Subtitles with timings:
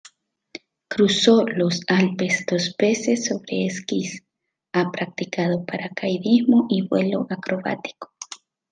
[0.87, 4.23] Cruzó los Alpes dos veces sobre esquís,
[4.73, 8.11] ha practicado paracaidismo y vuelo acrobático.